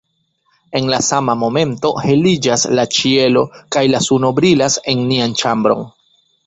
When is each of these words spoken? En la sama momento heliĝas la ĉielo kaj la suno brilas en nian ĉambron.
En 0.79 0.87
la 0.93 0.97
sama 1.07 1.35
momento 1.41 1.91
heliĝas 2.05 2.65
la 2.81 2.87
ĉielo 2.99 3.47
kaj 3.77 3.85
la 3.95 4.05
suno 4.09 4.35
brilas 4.43 4.83
en 4.95 5.07
nian 5.13 5.41
ĉambron. 5.45 5.91